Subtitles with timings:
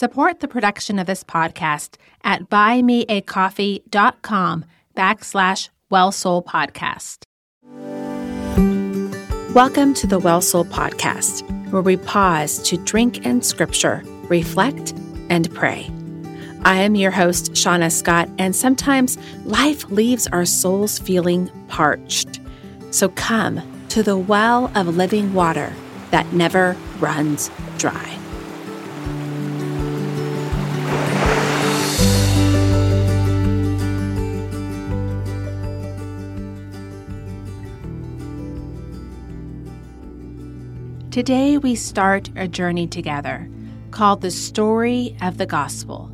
[0.00, 4.64] Support the production of this podcast at buymeacoffee.com
[4.96, 7.24] backslash wellsoul podcast.
[9.54, 14.94] Welcome to the Well Soul Podcast, where we pause to drink in scripture, reflect,
[15.28, 15.90] and pray.
[16.64, 22.40] I am your host, Seana Scott, and sometimes life leaves our souls feeling parched.
[22.90, 23.60] So come
[23.90, 25.74] to the well of living water
[26.10, 28.19] that never runs dry.
[41.10, 43.50] Today, we start a journey together
[43.90, 46.08] called the Story of the Gospel.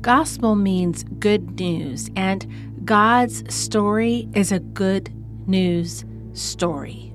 [0.00, 5.08] Gospel means good news, and God's story is a good
[5.46, 7.12] news story.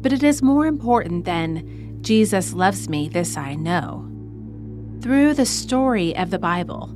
[0.00, 4.10] But it is more important than Jesus loves me, this I know.
[5.02, 6.90] Through the story of the Bible,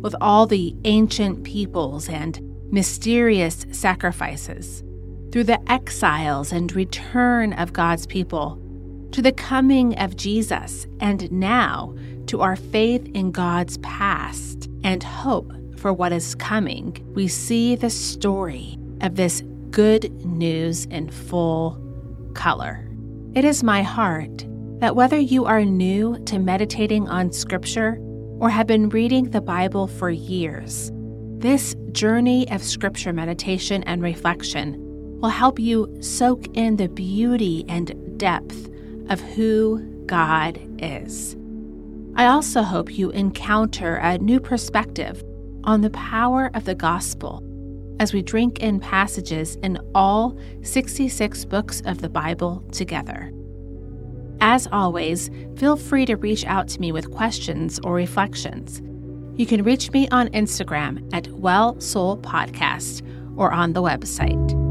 [0.00, 2.38] with all the ancient peoples and
[2.70, 4.84] mysterious sacrifices,
[5.32, 8.60] through the exiles and return of God's people,
[9.14, 11.94] to the coming of Jesus, and now
[12.26, 17.90] to our faith in God's past and hope for what is coming, we see the
[17.90, 21.80] story of this good news in full
[22.34, 22.88] color.
[23.36, 24.44] It is my heart
[24.80, 27.96] that whether you are new to meditating on Scripture
[28.40, 30.90] or have been reading the Bible for years,
[31.38, 34.74] this journey of Scripture meditation and reflection
[35.20, 38.70] will help you soak in the beauty and depth
[39.08, 41.36] of who God is.
[42.16, 45.22] I also hope you encounter a new perspective
[45.64, 47.42] on the power of the gospel
[48.00, 53.32] as we drink in passages in all 66 books of the Bible together.
[54.40, 58.82] As always, feel free to reach out to me with questions or reflections.
[59.36, 63.02] You can reach me on Instagram at Well Soul Podcast
[63.36, 64.63] or on the website.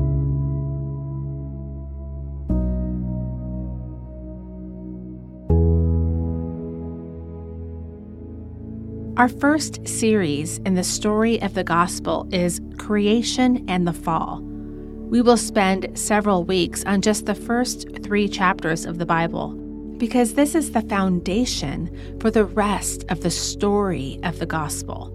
[9.24, 14.42] Our first series in the story of the gospel is Creation and the Fall.
[14.42, 19.54] We will spend several weeks on just the first three chapters of the Bible
[19.98, 25.08] because this is the foundation for the rest of the story of the gospel,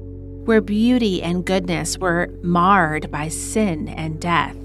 [0.47, 4.57] where beauty and goodness were marred by sin and death,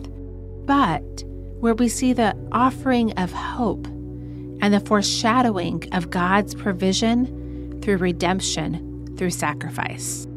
[0.65, 1.25] but
[1.59, 8.92] where we see the offering of hope and the foreshadowing of God's provision through redemption
[9.23, 10.27] through sacrifice.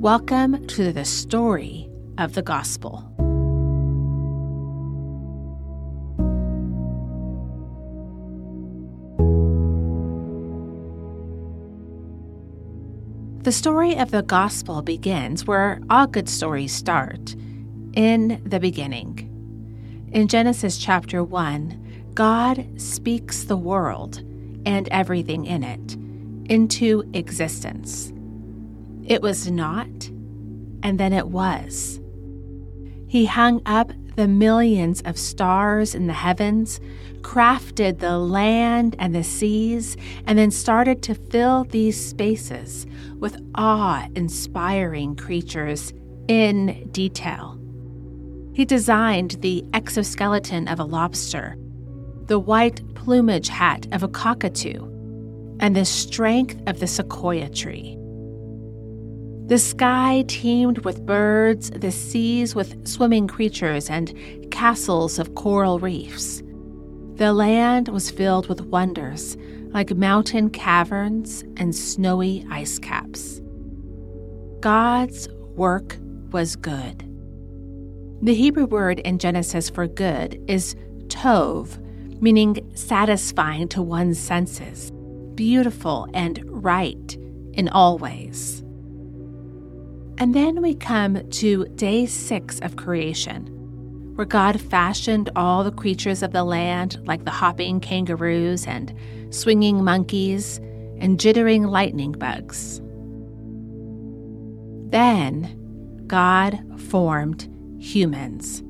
[0.00, 1.88] Welcome to the story
[2.18, 3.06] of the gospel.
[13.44, 17.36] The story of the gospel begins where all good stories start
[17.92, 20.08] in the beginning.
[20.10, 24.18] In Genesis chapter 1, God speaks the world
[24.66, 25.96] and everything in it
[26.50, 28.12] into existence.
[29.06, 29.86] It was not,
[30.82, 32.00] and then it was.
[33.06, 36.80] He hung up the millions of stars in the heavens,
[37.22, 39.96] crafted the land and the seas,
[40.26, 42.86] and then started to fill these spaces
[43.18, 45.92] with awe inspiring creatures
[46.28, 47.58] in detail.
[48.52, 51.56] He designed the exoskeleton of a lobster,
[52.26, 54.89] the white plumage hat of a cockatoo,
[55.60, 57.96] and the strength of the sequoia tree.
[59.46, 64.14] The sky teemed with birds, the seas with swimming creatures, and
[64.50, 66.42] castles of coral reefs.
[67.14, 69.36] The land was filled with wonders
[69.72, 73.40] like mountain caverns and snowy ice caps.
[74.60, 75.98] God's work
[76.32, 77.06] was good.
[78.22, 80.74] The Hebrew word in Genesis for good is
[81.06, 81.78] tov,
[82.20, 84.92] meaning satisfying to one's senses
[85.40, 87.16] beautiful and right
[87.54, 88.60] in all ways.
[90.18, 93.46] And then we come to day six of creation,
[94.16, 98.94] where God fashioned all the creatures of the land, like the hopping kangaroos and
[99.30, 100.58] swinging monkeys
[100.98, 102.82] and jittering lightning bugs.
[104.90, 106.60] Then God
[106.90, 107.48] formed
[107.78, 108.62] humans.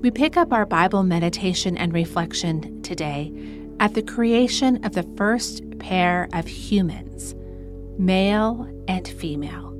[0.00, 3.32] We pick up our Bible meditation and reflection today
[3.80, 7.34] at the creation of the first pair of humans,
[7.98, 9.72] male and female.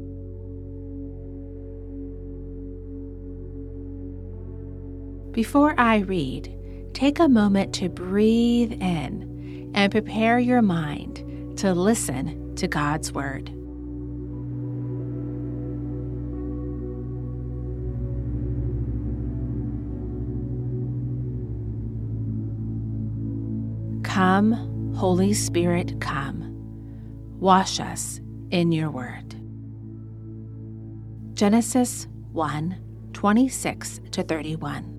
[5.33, 6.53] Before I read,
[6.95, 13.51] take a moment to breathe in and prepare your mind to listen to God's Word.
[24.37, 26.53] Come, Holy Spirit, come.
[27.41, 29.35] Wash us in your word.
[31.33, 32.77] Genesis 1
[33.15, 34.93] 26 to 31.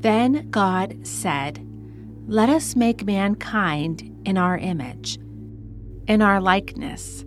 [0.00, 1.62] Then God said,
[2.26, 5.18] Let us make mankind in our image,
[6.06, 7.26] in our likeness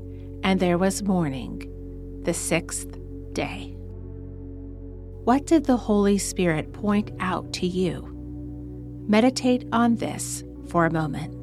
[0.43, 1.67] and there was morning,
[2.23, 2.97] the sixth
[3.33, 3.75] day.
[5.23, 8.07] What did the Holy Spirit point out to you?
[9.07, 11.40] Meditate on this for a moment.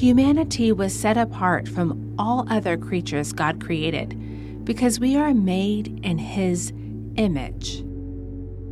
[0.00, 6.16] Humanity was set apart from all other creatures God created because we are made in
[6.16, 6.72] His
[7.16, 7.84] image.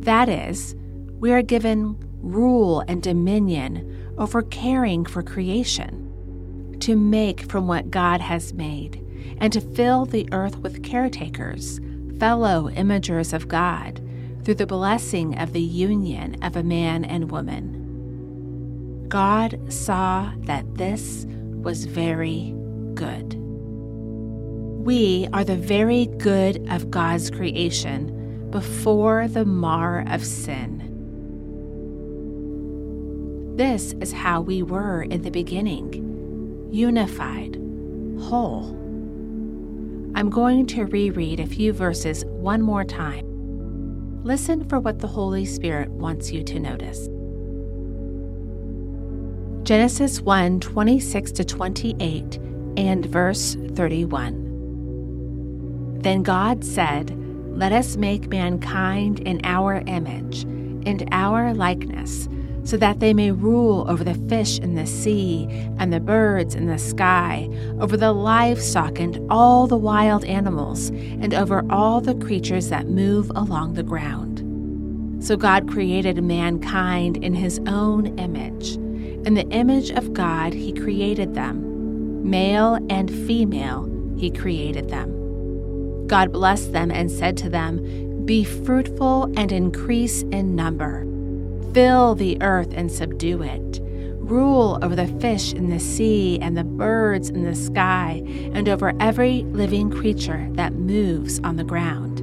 [0.03, 0.73] That is,
[1.19, 8.21] we are given rule and dominion over caring for creation, to make from what God
[8.21, 8.99] has made,
[9.39, 11.79] and to fill the earth with caretakers,
[12.17, 14.01] fellow imagers of God,
[14.43, 17.78] through the blessing of the union of a man and woman.
[19.09, 22.53] God saw that this was very
[22.93, 23.33] good.
[24.85, 30.85] We are the very good of God's creation before the mar of sin.
[33.55, 37.55] This is how we were in the beginning unified,
[38.21, 38.69] whole.
[40.13, 43.25] I'm going to reread a few verses one more time.
[44.23, 47.08] Listen for what the Holy Spirit wants you to notice.
[49.69, 52.39] Genesis 1 26 to 28
[52.75, 55.99] and verse 31.
[56.01, 57.15] Then God said,
[57.55, 60.41] Let us make mankind in our image,
[60.87, 62.27] in our likeness,
[62.63, 65.45] so that they may rule over the fish in the sea
[65.77, 67.47] and the birds in the sky,
[67.79, 73.31] over the livestock and all the wild animals, and over all the creatures that move
[73.35, 74.39] along the ground.
[75.23, 78.79] So God created mankind in his own image.
[79.25, 82.29] In the image of God, He created them.
[82.29, 86.07] Male and female, He created them.
[86.07, 91.05] God blessed them and said to them, Be fruitful and increase in number.
[91.73, 93.79] Fill the earth and subdue it.
[94.15, 98.23] Rule over the fish in the sea and the birds in the sky,
[98.53, 102.21] and over every living creature that moves on the ground.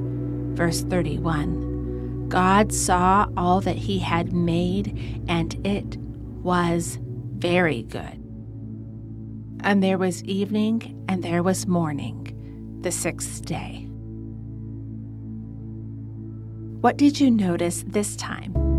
[0.57, 5.97] Verse 31 God saw all that He had made, and it
[6.47, 8.23] was very good.
[9.65, 13.85] And there was evening and there was morning, the sixth day.
[16.79, 18.76] What did you notice this time?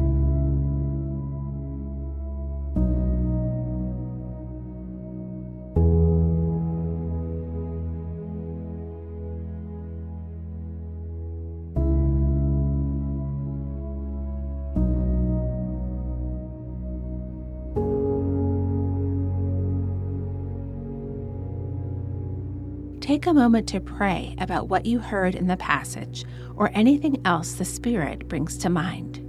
[23.09, 27.55] Take a moment to pray about what you heard in the passage or anything else
[27.55, 29.28] the Spirit brings to mind.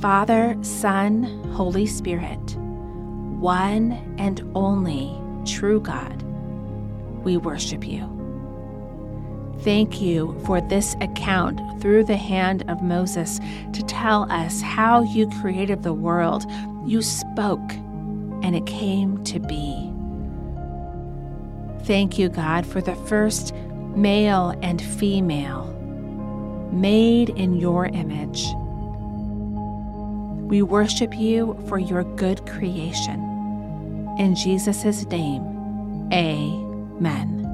[0.00, 2.56] Father, Son, Holy Spirit,
[3.38, 5.14] one and only
[5.44, 6.22] true God,
[7.22, 8.08] we worship you.
[9.60, 13.40] Thank you for this account through the hand of Moses
[13.74, 16.46] to tell us how you created the world.
[16.86, 17.70] You spoke,
[18.42, 19.92] and it came to be.
[21.84, 23.54] Thank you, God, for the first
[23.94, 25.66] male and female
[26.72, 28.46] made in your image.
[30.50, 33.20] We worship you for your good creation.
[34.18, 37.46] In Jesus' name, amen.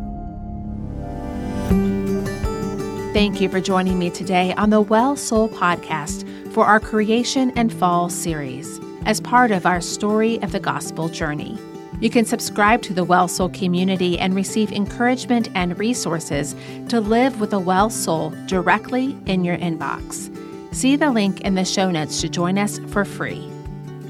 [3.13, 7.71] Thank you for joining me today on the Well Soul podcast for our Creation and
[7.71, 11.59] Fall series as part of our Story of the Gospel journey.
[12.01, 16.57] You can subscribe to the Well Soul community and receive encouragement and resources
[16.89, 20.33] to live with a well soul directly in your inbox.
[20.77, 23.41] See the link in the show notes to join us for free.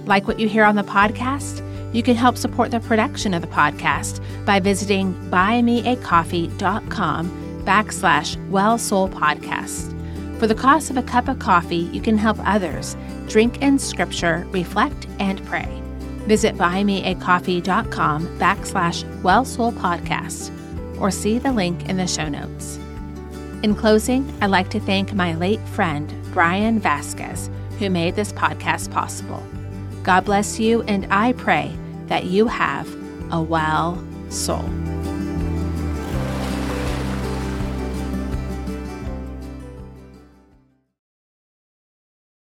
[0.04, 1.62] Like what you hear on the podcast?
[1.94, 9.08] You can help support the production of the podcast by visiting buymeacoffee.com backslash well soul
[9.08, 9.92] podcast.
[10.40, 12.96] For the cost of a cup of coffee, you can help others
[13.28, 15.68] drink in scripture, reflect, and pray.
[16.26, 22.80] Visit buymeacoffee.com backslash wellsoulpodcast or see the link in the show notes.
[23.62, 28.90] In closing, I'd like to thank my late friend, Brian Vasquez, who made this podcast
[28.90, 29.42] possible.
[30.02, 31.74] God bless you, and I pray
[32.08, 32.86] that you have
[33.32, 34.62] a well soul.